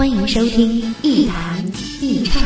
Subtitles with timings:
[0.00, 1.62] 欢迎收听一弹
[2.00, 2.42] 一唱。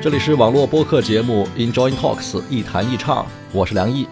[0.00, 4.06] 这里是网络播客节目《Enjoy Talks》一谈一唱，我是梁毅。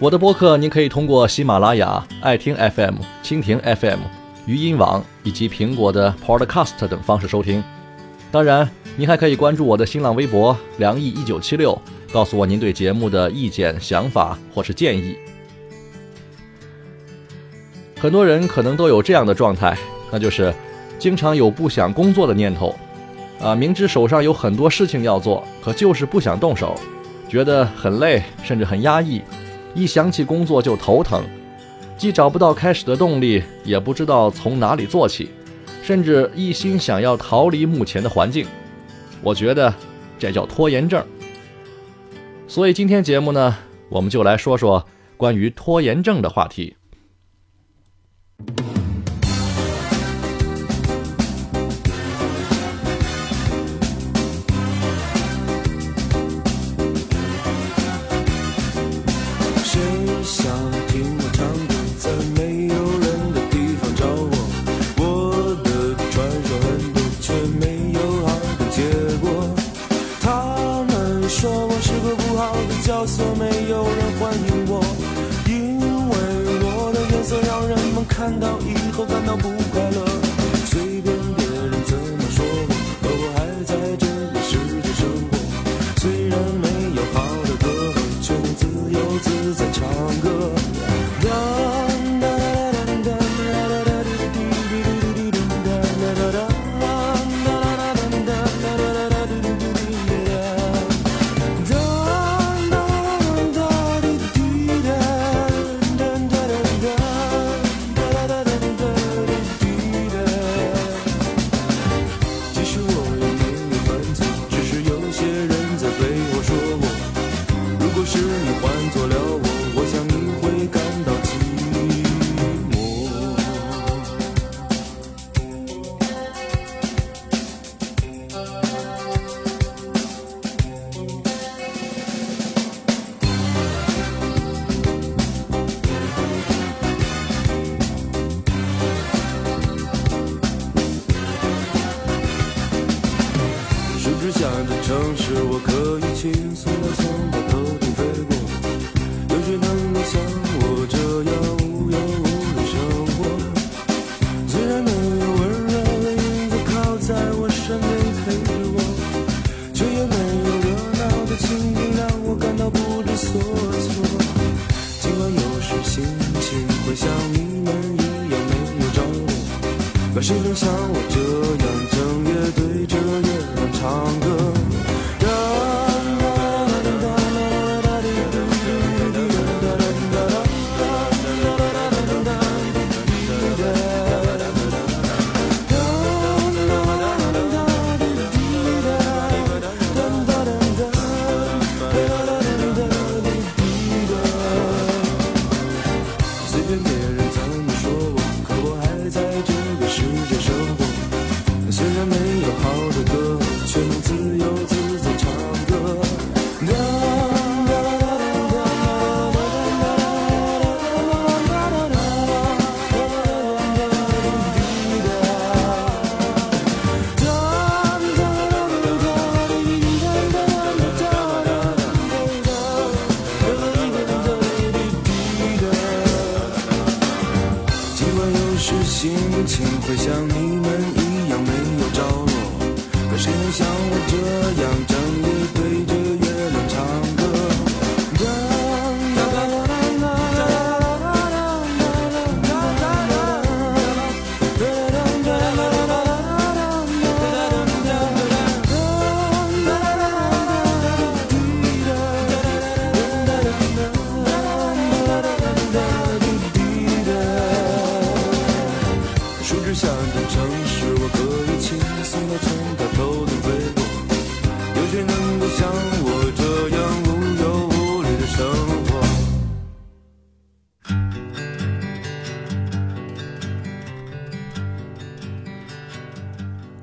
[0.00, 3.98] 我的播客您可以通过喜马拉雅、爱听 FM、蜻蜓 FM、
[4.46, 7.64] 语音网以及苹果的 Podcast 等方式收听。
[8.30, 11.76] 当然，您还可以关注我的新浪微博“梁毅一九七六”，
[12.14, 15.16] 告诉我您对节目的意见、想法或是建议。
[18.00, 19.76] 很多人可能都有这样的状态，
[20.12, 20.54] 那就是
[20.96, 22.72] 经常有不想工作的念头。
[23.40, 26.76] 啊，明知手上有很多事情要做，可就是不想动手，
[27.28, 29.20] 觉得很累，甚至很压抑。
[29.74, 31.22] 一想起工作就头疼，
[31.96, 35.30] 既找不到开始的动力，也不知道从哪里做起，
[35.82, 38.46] 甚至一心想要逃离目前的环境。
[39.22, 39.72] 我觉得
[40.18, 41.04] 这叫拖延症。
[42.46, 43.56] 所以今天节目呢，
[43.90, 46.77] 我们就来说说关于拖延症的话题。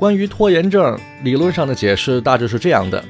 [0.06, 3.04] 关于拖延症，理论上的解释大致是这样的：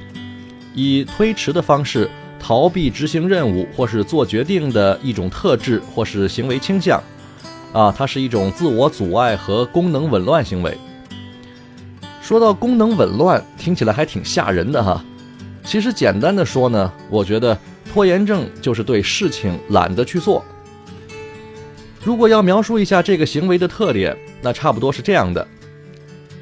[0.74, 2.10] 以推迟的方式
[2.40, 7.04] 逃避执行任务或是做决定的一种特质或是行为倾向，
[7.74, 10.78] 啊，它是一种自我阻碍和功能紊乱行为。
[12.22, 15.04] 说到功能紊乱，听起来还挺吓人的哈。
[15.66, 17.60] 其实简单的说呢，我觉得
[17.92, 20.42] 拖延症就是对事情懒得去做。
[22.06, 25.46] 如果要描述一下这个行为的特点，那差不多是这样的：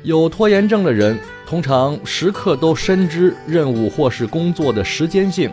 [0.03, 5.49] 有拖延症的人通常时刻都深知任务或是工作的时间性，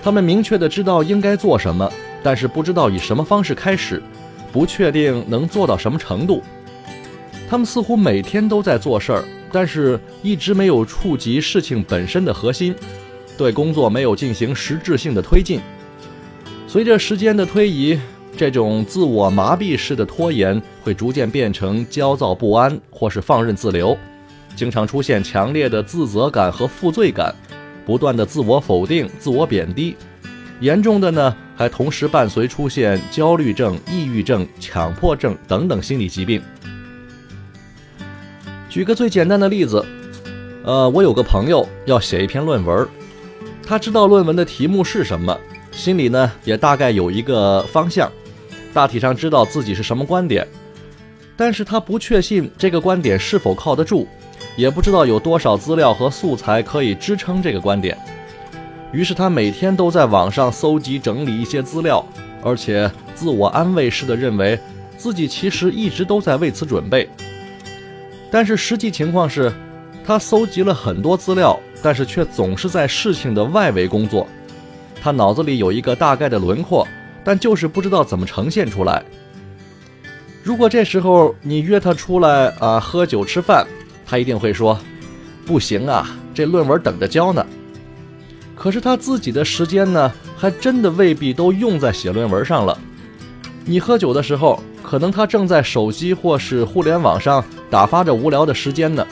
[0.00, 1.90] 他们明确的知道应该做什么，
[2.22, 4.00] 但是不知道以什么方式开始，
[4.52, 6.44] 不确定能做到什么程度。
[7.48, 12.72] 他们似乎每天都在做事儿，但是一直没有触及事情本身的核心，
[13.36, 15.60] 对工作没有进行实质性的推进。
[16.68, 17.98] 随着时间的推移，
[18.36, 23.96] 这种自我麻痹式的拖延会逐渐变成焦躁不安，或是放任自流，
[24.54, 27.34] 经常出现强烈的自责感和负罪感，
[27.84, 29.96] 不断的自我否定、自我贬低，
[30.60, 36.42] 严重的呢还同时伴随出现焦虑症、抑郁症、强迫症等等心理疾病。
[38.68, 39.82] 举个最简单的例子，
[40.62, 42.86] 呃，我有个朋友要写一篇论文，
[43.66, 45.34] 他知道论文的题目是什么，
[45.72, 48.12] 心里呢也大概有一个方向。
[48.76, 50.46] 大体上知道自己是什么观点，
[51.34, 54.06] 但是他不确信这个观点是否靠得住，
[54.54, 57.96] 也不知道有多少资料和素材可以支撑这个观点。
[58.92, 62.04] 于是他每天都在网上搜集整理一些资料，
[62.42, 64.58] 而且自我安慰似的认为
[64.98, 67.08] 自己其实一直都在为此准备。
[68.30, 69.50] 但是实际情况是，
[70.04, 74.28] 他搜集了很多资料，但是却总是在事情的外围工作。
[75.00, 76.86] 他脑子里有一个大概的轮廓。
[77.26, 79.02] 但就是不知道怎么呈现出来。
[80.44, 83.66] 如果这时候你约他出来啊喝酒吃饭，
[84.06, 84.78] 他一定会说
[85.44, 87.44] ：“不行啊，这论文等着交呢。”
[88.54, 92.78] 可是他自己的时间呢，还真的未必都用在写论文上了。
[93.64, 99.04] 你喝酒的时候，可能他正在手机或是互联网上打发着无聊的时间呢。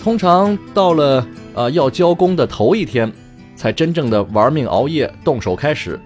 [0.00, 1.26] 通常到了
[1.56, 3.12] 啊要交工的头一天，
[3.56, 5.98] 才真正的玩命熬夜动手开始。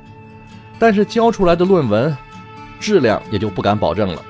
[0.80, 2.16] 但是交出来的论文
[2.80, 4.22] 质量也就不敢保证了。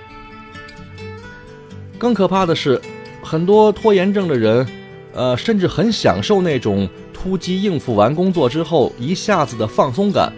[1.97, 2.81] 更可怕的是，
[3.23, 4.67] 很多拖延症的人，
[5.15, 10.33] 呃，甚至很享受那种突击应付完工作之后一下子的放松感。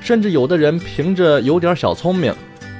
[0.00, 2.34] 甚至有的人凭着有点小聪明，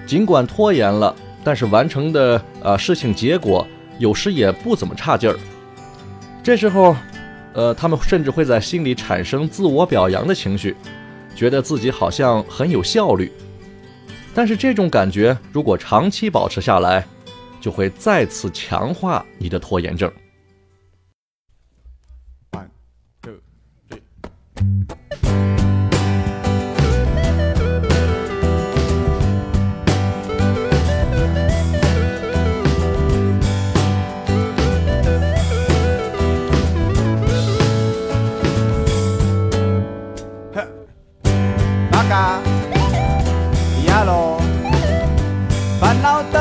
[0.06, 1.14] 尽管拖延了，
[1.44, 3.66] 但是完成的呃事情结果
[3.98, 5.36] 有时也不怎么差劲儿。
[6.42, 6.96] 这时候，
[7.52, 10.74] 呃，他们甚至会在心里产生自我表扬的情绪。
[11.38, 13.30] 觉得自己好像很有效率，
[14.34, 17.06] 但是这种感觉如果长期保持下来，
[17.60, 20.12] 就会再次强化你的拖延症。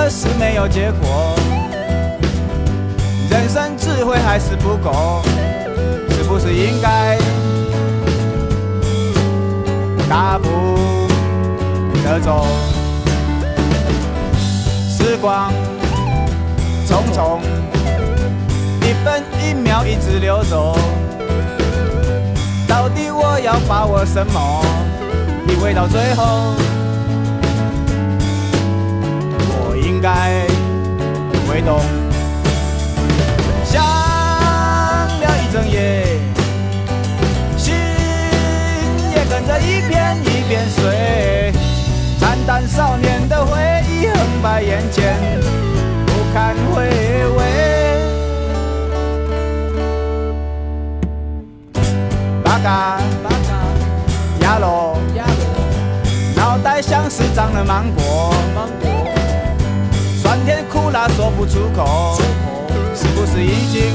[0.10, 1.36] 是没有结果，
[3.30, 5.22] 人生智慧还是不够，
[6.12, 7.18] 是不是应该
[10.10, 10.50] 大步
[12.04, 12.48] 的走？
[14.90, 15.52] 时光
[16.88, 17.40] 匆匆，
[18.82, 20.78] 一分一秒一直流走，
[22.68, 24.64] 到底我要把握什么？
[25.48, 26.56] 体会到最后。
[30.08, 30.48] 该
[31.46, 31.82] 会懂，
[33.66, 36.06] 想了一整夜，
[37.58, 37.76] 心
[39.14, 41.52] 也跟着一片一片碎。
[42.18, 43.60] 惨淡少年的回
[43.92, 45.18] 忆横摆眼前，
[46.06, 46.88] 不堪回
[47.36, 47.44] 味。
[52.46, 53.52] 八嘎八嘎，
[54.40, 55.34] 压落压落，
[56.34, 58.34] 脑袋像是长了芒果。
[60.48, 62.18] 甜苦辣说不出口，
[62.96, 63.92] 是不是已经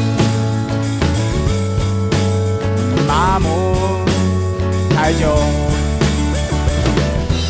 [3.08, 4.04] 麻木
[4.94, 5.34] 太久？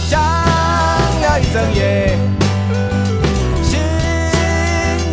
[0.08, 2.16] 想了一整夜，
[3.60, 3.80] 心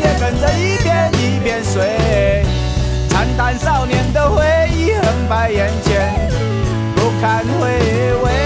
[0.04, 2.46] 也跟着一遍一遍碎。
[3.10, 6.30] 惨淡少年的回忆横摆眼前，
[6.96, 7.68] 不堪回
[8.24, 8.39] 味。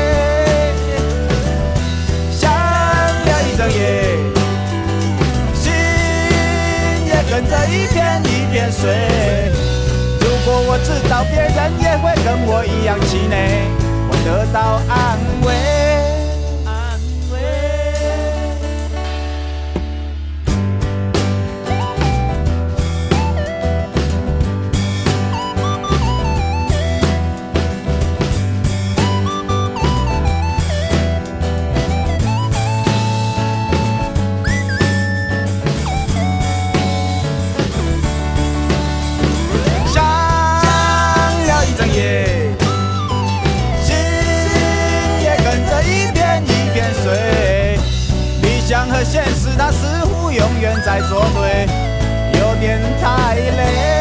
[8.81, 13.69] 如果我知道别人也会跟我一样气馁
[14.09, 15.82] 我得到安慰。
[50.63, 51.67] 远在作对，
[52.39, 53.92] 有点太累。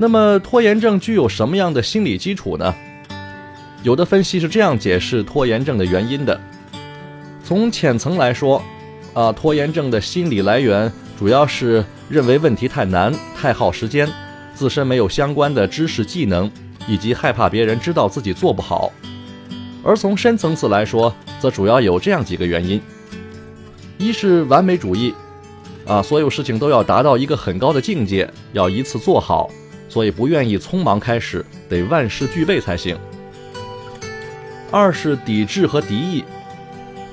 [0.00, 2.72] 那么拖延症具有什么样的心理基础呢？
[3.82, 6.40] 有的分析是这样解释拖延症的原因的：
[7.42, 8.62] 从浅层来说，
[9.12, 14.08] 啊，拖延症的心理来源主要是认为问题太难、太耗时间，
[14.54, 16.48] 自身没有相关的知识技能，
[16.86, 18.92] 以及害怕别人知道自己做不好；
[19.82, 22.80] 而从深层次来说，则主要有这样几个原因：
[23.98, 25.12] 一是完美主义，
[25.84, 29.50] 啊，所有事情都要达到一个很高的境界，要一次做好。
[29.88, 32.96] 所以不愿意匆忙开始，得万事俱备才行。
[34.70, 36.24] 二是抵制和敌意，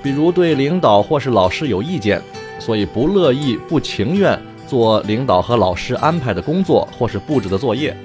[0.04, 2.22] 比如对领导或是老师有意见，
[2.60, 7.96] 所以不乐意、不情愿做领导和老师安排的工作或是布置的作业。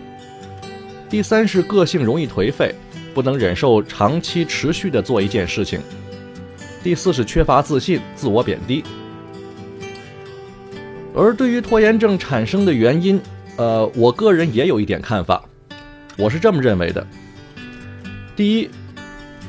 [1.09, 2.73] 第三是个性容易颓废，
[3.13, 5.81] 不能忍受长期持续的做一件事情。
[6.85, 8.85] 第四是缺乏自信，自我贬低。
[11.13, 13.21] 而对于拖延症产生的原因，
[13.61, 15.45] 呃，我个人也有一点看法，
[16.17, 17.07] 我是这么认为的。
[18.35, 18.71] 第一，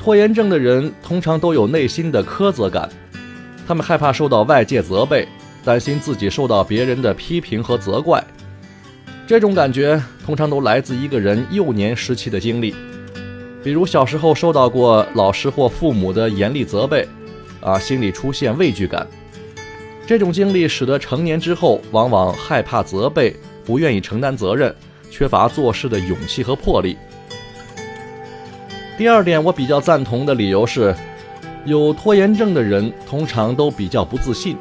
[0.03, 2.89] 拖延症的人通常都有内心的苛责感，
[3.65, 5.25] 他们害怕受到外界责备，
[5.63, 8.21] 担心自己受到别人的批评和责怪。
[9.25, 12.75] 这种感觉通常都来自一个人幼年时期的经历，
[13.63, 17.07] 比如小时候受到过老师或父母的严厉责备，
[17.61, 19.07] 啊，心里出现畏惧感。
[20.05, 23.33] 这种经历使得成年之后往往害怕责备。
[23.65, 24.73] 不愿意承担责任，
[25.09, 26.97] 缺乏做事的勇气和魄力。
[28.97, 30.95] 第二点，我比较赞同的理由是，
[31.65, 34.55] 有拖延症的人通常都比较不自信，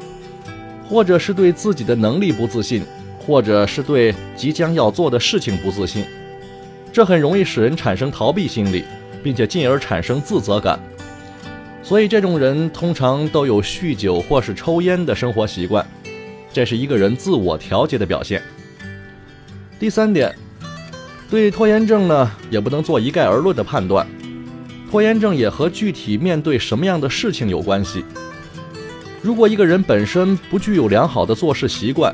[0.87, 2.83] 或者是对自己的能力不自信，
[3.19, 6.05] 或者是对即将要做的事情不自信。
[6.91, 8.83] 这很容易使人产生逃避心理，
[9.23, 10.79] 并且进而产生自责感。
[11.83, 15.85] 所以，这种人通常都有酗酒或是抽烟的生活习惯，
[16.51, 18.41] 这是一个人自我调节的表现。
[19.81, 20.31] 第三点，
[21.27, 24.05] 对拖延症呢，也不能做一概而论的判断。
[24.91, 28.05] 拖延症也和具体面对什么样的事情有关系。
[29.23, 32.13] 如果一个人本身不具有良好的做事习惯，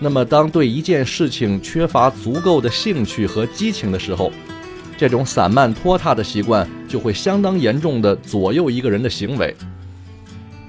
[0.00, 4.32] 那么当对一件事情缺乏足够的兴趣和激情的时候，
[4.96, 9.54] 这种散漫拖沓的习惯就会相当严重的左右一个人的行为。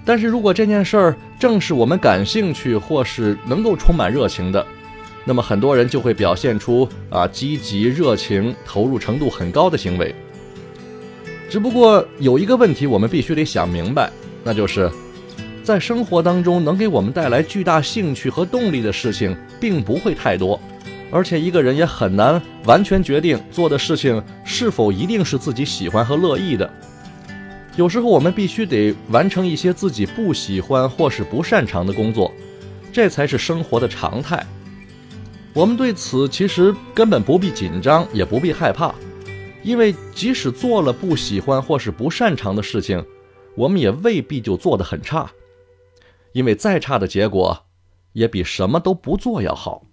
[0.03, 4.67] 但是如果这件事儿正是我们感兴趣或是能够充满热情的，
[5.25, 10.13] 那么很多人就会表现出啊积极、热情、投入程度很高的行为。
[11.49, 14.11] 只不过有一个问题，我们必须得想明白，
[14.43, 14.89] 那就是
[15.63, 20.59] 在生活当中能给我们带来巨大兴趣和动力的事情并不会太多，
[21.11, 26.69] 而且一个人也很难完全决定做的事情是否一定是自己喜欢和乐意的。
[27.75, 32.31] 有时候我们必须得完成一些自己不喜欢或是不擅长的工作，
[32.91, 34.45] 这才是生活的常态。
[35.55, 38.93] 我们对此其实根本不必紧张，也不必害怕，
[39.63, 43.01] 因为即使做了不喜欢或是不擅长的事情，
[43.55, 45.31] 我们也未必就做得很差，
[46.33, 47.57] 因为再差的结果，
[48.11, 49.85] 也比什么都不做要好。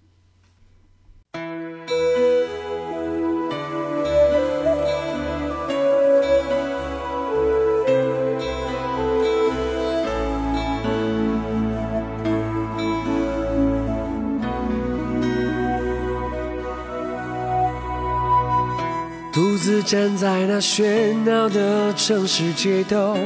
[19.82, 23.16] 站在那喧闹的城市街头，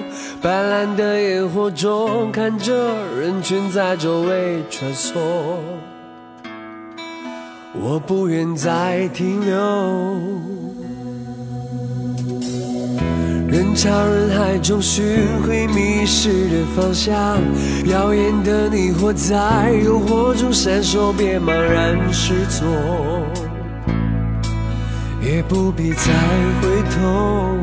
[0.41, 5.15] 斑斓的烟火中，看着人群在周围穿梭。
[7.79, 9.57] 我不愿再停留。
[13.49, 15.05] 人潮人海中寻
[15.47, 17.39] 回迷失的方向，
[17.87, 22.67] 耀眼的你或在诱惑中闪烁，别茫然失措，
[25.27, 26.13] 也不必再
[26.63, 27.59] 回头。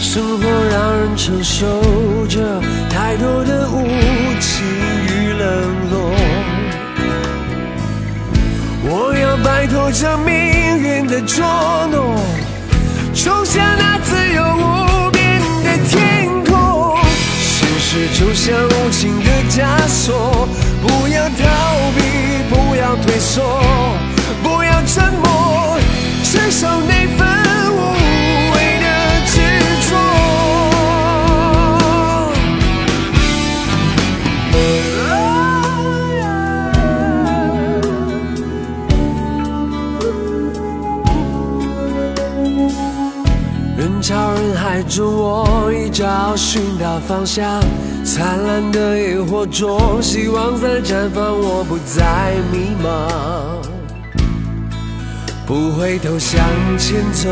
[0.00, 1.66] 生活让人承受
[2.28, 3.82] 着太多的无
[4.38, 4.64] 情
[5.08, 5.48] 与冷
[5.90, 6.14] 落，
[8.84, 10.32] 我要摆脱这命
[10.78, 11.44] 运的捉
[11.90, 12.14] 弄。
[13.12, 16.96] 冲向那自由无边的天空，
[17.34, 20.46] 现实就像无情的枷锁，
[20.82, 21.34] 不要逃
[21.96, 22.00] 避，
[22.48, 23.42] 不要退缩，
[24.86, 25.78] 沉默，
[26.22, 27.26] 承受那份
[27.72, 27.76] 无
[28.52, 28.86] 谓的
[29.26, 29.34] 执
[29.90, 29.90] 着。
[43.76, 47.60] 人潮人海中，我已找寻到方向。
[48.04, 53.65] 灿烂的野火中，希望在绽放，我不再迷茫，
[55.46, 56.40] 不回头向
[56.76, 57.28] 前走。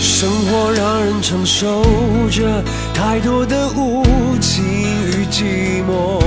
[0.00, 1.84] 生活让人承受
[2.30, 4.02] 着太多的无
[4.40, 6.22] 情与寂寞。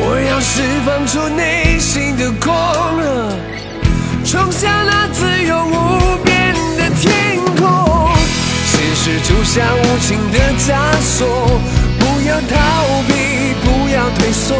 [0.00, 3.32] 我要释放出内心的狂热，
[4.26, 7.66] 冲向那自由无边的天空。
[8.66, 11.26] 现实就像无情的枷锁，
[11.98, 13.12] 不要逃避，
[13.64, 14.54] 不要退缩，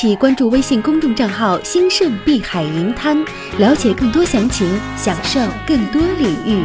[0.00, 3.22] 起关注微信公众账号“兴盛碧海云滩”，
[3.60, 6.64] 了解更多详情，享受更多礼遇。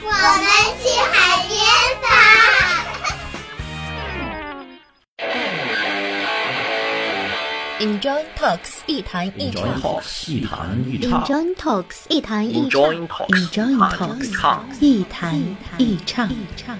[0.00, 0.46] 我们
[0.80, 1.58] 去海边
[2.04, 2.06] 吧。
[7.80, 11.24] Enjoy Talks 一谈一唱 Talks 一谈一唱。
[11.24, 13.72] ，Enjoy Talks 一谈一唱 Enjoying Talks，Enjoy
[14.78, 15.36] 一谈
[15.80, 16.78] 一唱 Talks 一谈一唱。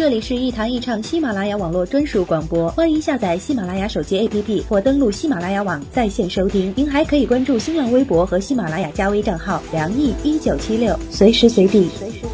[0.00, 6.72] 这里是一谈一唱喜马拉雅网络专属广播，欢迎下载喜马拉雅手机 APP 或登录喜马拉雅网在线收听。
[6.74, 11.86] 您还可以关注新浪微博和喜马拉雅加微账号“梁毅一九七六”，随时随地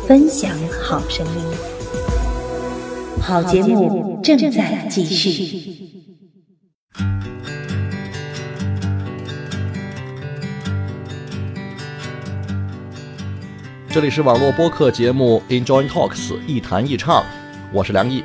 [0.07, 1.43] 分享好声音。
[3.21, 5.75] 好节目正在继续。
[13.91, 17.25] 这里是网络播客节目 Enjoy Talks 一谈一唱，
[17.73, 18.23] 我是梁毅，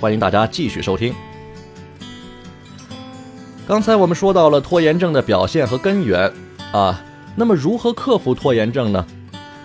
[0.00, 1.12] 欢迎大家继续收听。
[3.66, 6.32] 刚才我们说到了拖延症的表现和根源
[6.72, 7.02] 啊，
[7.34, 9.04] 那么如何克服拖延症呢？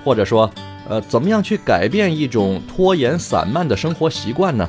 [0.04, 0.52] 或者说，
[0.88, 4.68] 呃，怎么样去改变一种拖延散漫的生活习惯呢？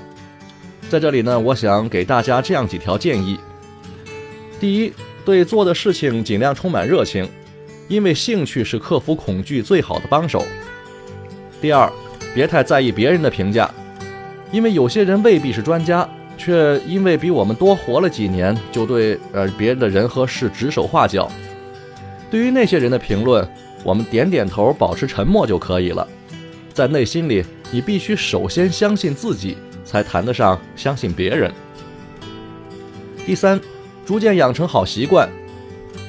[0.90, 3.38] 在这里呢，我想给大家这样几条建议：
[4.60, 4.92] 第一，
[5.24, 7.26] 对做的事情尽量充满热情，
[7.88, 10.44] 因为兴趣是克服恐惧最好的帮手。
[11.62, 11.90] 第二，
[12.34, 13.72] 别太在意别人的评价，
[14.52, 21.30] 因为有些人未必是专家，却因为比我们多活了几年，就对呃别人的人和事指手画脚。
[22.30, 23.48] 对于那些人的评论，
[23.84, 26.06] 我们点点头，保持沉默就可以了。
[26.72, 31.52] 在内心里，你必须首先相信自己，才谈得上相信别人。
[33.26, 33.60] 第三，
[34.06, 35.28] 逐渐养成好习惯。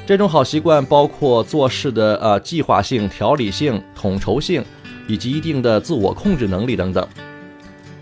[0.07, 4.63] 这种好习惯包括做事的呃计划性、条理性、统筹性，
[5.07, 7.07] 以及一定的自我控制能力等等。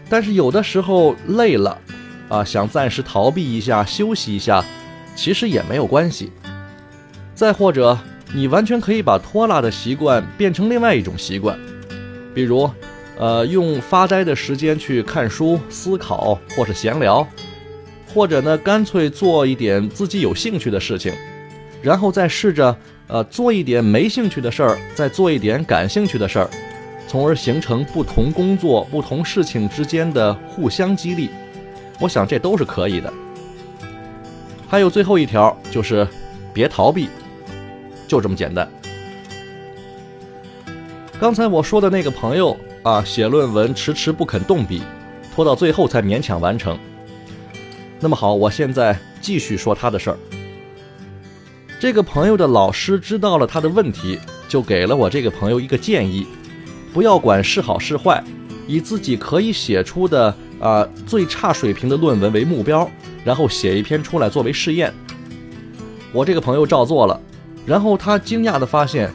[0.09, 1.77] 但是有的时候累了，
[2.27, 4.65] 啊，想暂时逃避一下、休息一下，
[5.15, 6.31] 其实也没有关系。
[7.35, 7.97] 再或者，
[8.33, 11.57] 你完全可以把拖拉的习惯变成另外一种习惯，
[12.33, 12.69] 比如，
[13.17, 17.25] 呃，用发呆的时间去看书、思考或是闲聊，
[18.13, 21.13] 或者呢，干脆做一点自己有兴趣的事情，
[21.81, 22.75] 然后再试着
[23.07, 26.49] 呃做一点没兴趣的事儿，再做一点感兴趣的事儿，
[27.09, 31.31] 从而形成不同工作、不同事情之间的互相激励。
[31.99, 33.11] 我想这都是可以的。
[34.67, 36.07] 还有最后一条就是
[36.53, 37.09] 别逃避。
[38.07, 38.69] 就这么简单。
[41.19, 44.83] 刚才我说的那个朋友啊，写论文迟迟不肯动笔，
[45.33, 46.77] 拖到最后才勉强完成。
[47.99, 50.17] 那么好，我现在继续说他的事儿。
[51.79, 56.27] 这个朋友的老师知道了他的问题，就给了我这个朋友一个建议：
[56.93, 58.23] 不要管是好是坏，
[58.67, 62.89] 以自己可以写出的啊最差水平的论文为目标，
[63.23, 64.93] 然后写一篇出来作为试验。
[66.11, 67.19] 我这个朋友照做了。
[67.65, 69.11] 然后他惊讶地发现，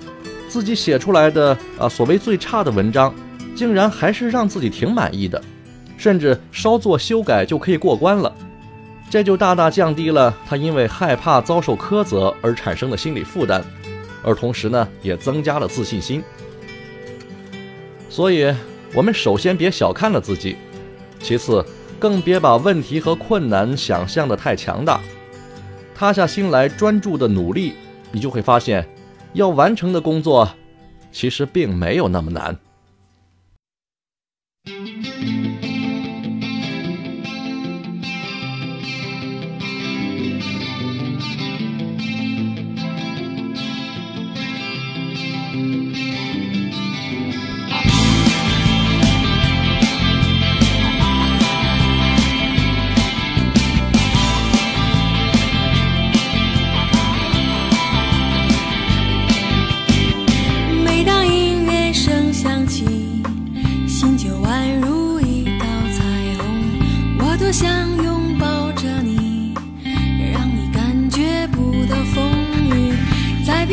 [0.48, 3.12] 自己写出来的啊所谓最差的文章，
[3.56, 5.42] 竟然还是让自己挺满意的，
[5.96, 8.32] 甚至稍作修改就可以过关了。
[9.10, 13.64] 这就大大降低了他因为害怕遭受苛责而产生的心理负担，
[14.22, 16.22] 而同时呢，也增加了自信心。
[18.14, 18.55] 所以，
[18.94, 20.55] 我们首先别小看了自己，
[21.18, 21.66] 其次
[21.98, 25.00] 更别把问题和困难想象的太强大，
[25.96, 27.72] 塌下心来专注的努力。
[28.12, 28.88] 你就会发现，
[29.33, 30.48] 要完成的工作，
[31.11, 32.57] 其实并没有那么难。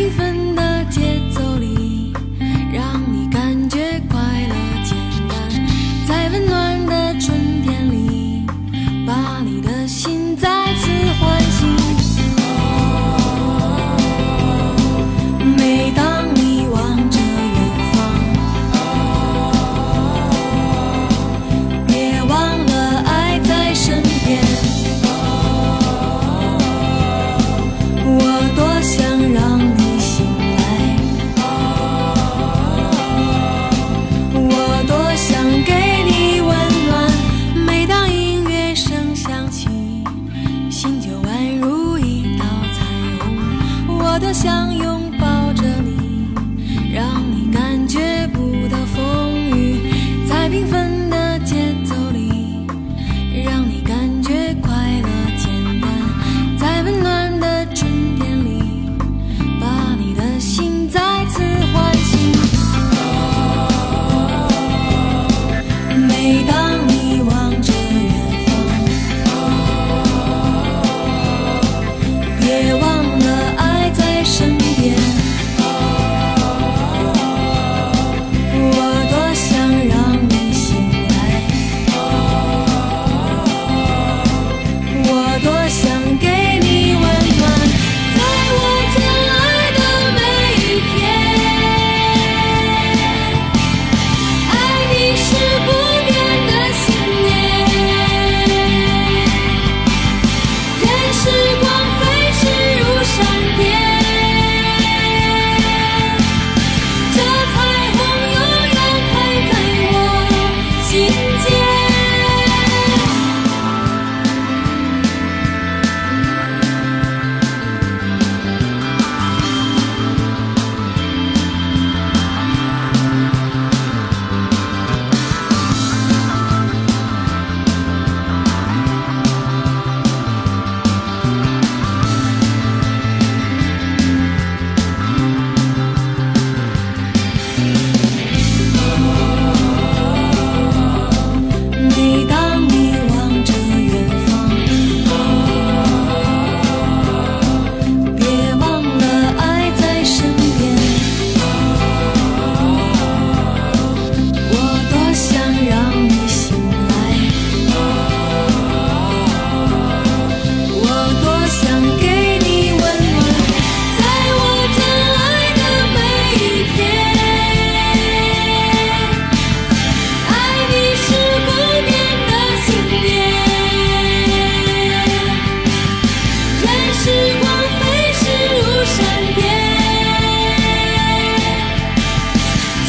[0.02, 0.51] 缤纷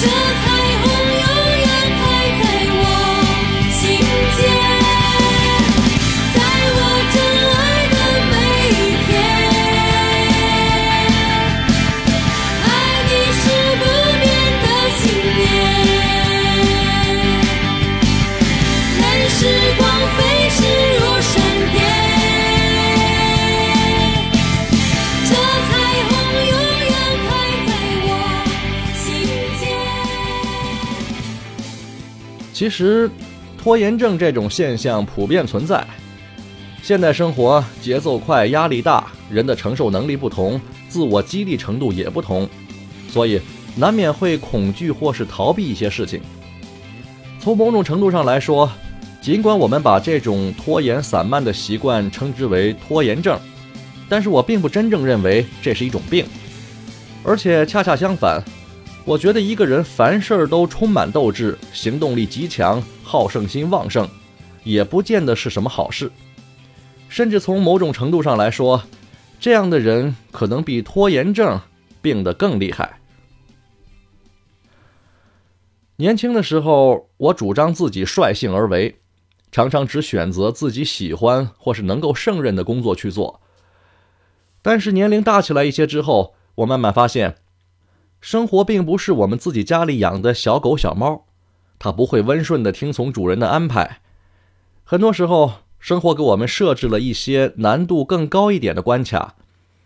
[0.02, 0.51] Just
[32.62, 33.10] 其实，
[33.58, 35.84] 拖延症这种现象普遍存在。
[36.80, 42.48] 现代生活节奏快，压力大，人的承受能力不同，自我激励程度也不同，
[43.08, 43.40] 所以
[43.74, 46.20] 难免会恐惧或是逃避一些事情。
[47.40, 48.70] 从某种程度上来说，
[49.20, 53.36] 尽管我们把这种拖延散漫的习惯称之为拖延症，
[54.08, 56.24] 但是我并不真正认为这是一种病，
[57.24, 58.40] 而且恰恰相反，
[59.04, 64.08] 我觉得一个人凡事都充满斗志，行动力极强，好胜心旺盛，
[64.62, 66.10] 也不见得是什么好事。
[67.08, 68.82] 甚至从某种程度上来说，
[69.40, 71.60] 这样的人可能比拖延症
[72.00, 73.00] 病得更厉害。
[75.96, 79.00] 年轻的时候，我主张自己率性而为，
[79.50, 83.40] 常常只选择自己喜欢或是能够胜任的工作去做。
[84.62, 87.36] 但是年龄大起来一些之后，我慢慢发现，
[88.22, 91.26] 生活并不是我们自己家里养的小狗小猫，
[91.80, 94.00] 它不会温顺的听从主人的安排。
[94.84, 99.34] 很多时候，生活给我们设置了一些难度更高一点的关卡，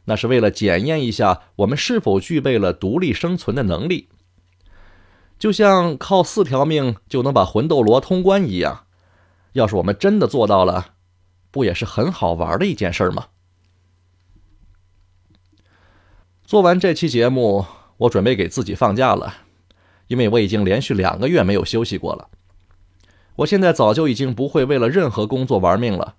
[0.05, 4.11] 那是为了检验一下我们是否具备了独立生存的能力。
[5.39, 8.85] 就像靠四条命就能把魂斗罗通关一样，
[9.55, 10.95] 要是我们真的做到了，
[11.51, 13.29] 不也是很好玩的一件事吗？
[16.45, 17.67] 做完这期节目，
[17.99, 19.35] 我准备给自己放假了，
[20.09, 22.29] 因为我已经连续两个月没有休息过了。
[23.37, 26.15] 我现在早就已经不会为了任何工作玩命了，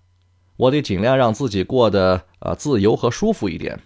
[0.57, 3.79] 我得尽量让自己过得呃自由和舒服一点。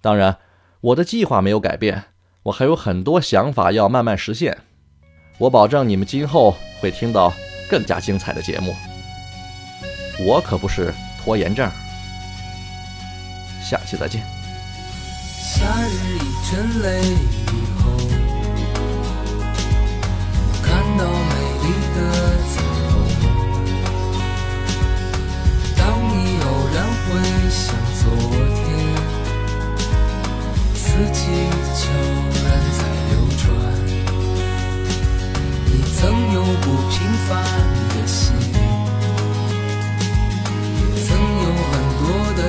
[0.00, 0.38] 当然，
[0.80, 2.04] 我的计划没有改变。
[2.44, 4.58] 我还有很多想法要慢慢实现，
[5.38, 7.32] 我保证你们今后会听到
[7.70, 8.74] 更加精彩的节目。
[10.26, 11.70] 我可不是拖延症，
[13.62, 14.24] 下期再见。
[15.38, 16.18] 夏日
[16.52, 17.82] 一阵泪雨后，
[20.62, 21.98] 看到美丽的
[22.52, 22.54] 彩
[22.90, 22.92] 虹。
[25.78, 26.12] 当你
[26.42, 27.08] 偶然回
[27.48, 27.64] 想
[28.02, 28.04] 昨
[28.52, 28.60] 天，
[30.74, 31.20] 四季
[31.74, 31.80] 悄
[32.44, 32.44] 然
[32.76, 33.42] 在流转。
[35.64, 36.00] 你曾
[36.34, 36.94] 有不平
[37.30, 37.30] 凡
[37.88, 38.36] 的心，
[40.76, 42.04] 也曾有很多
[42.36, 42.40] 的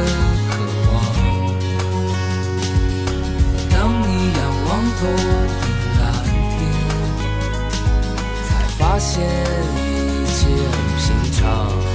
[5.04, 6.62] 仰望头顶蓝天，
[8.48, 9.12] 才发现
[9.76, 11.93] 一切很平常。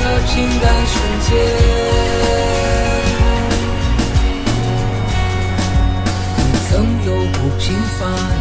[0.00, 1.28] 的平淡瞬间。
[6.36, 6.70] 你曾
[7.06, 8.37] 有不平凡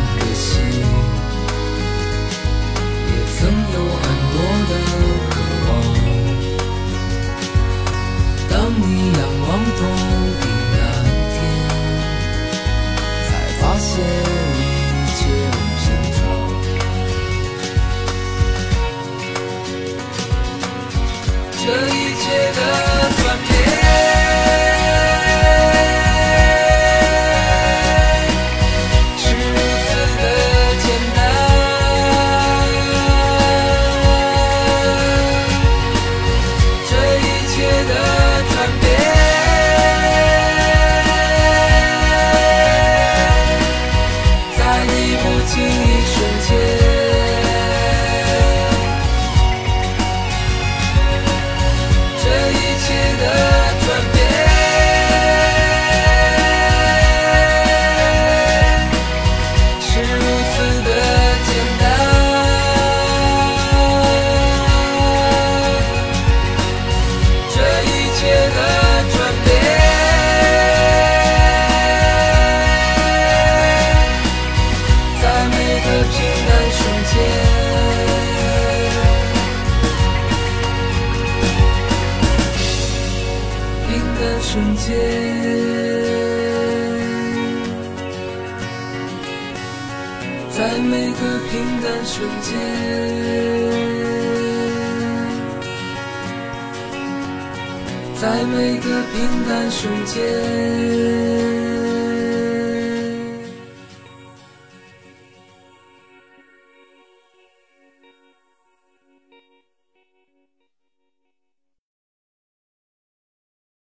[99.78, 100.97] 瞬间。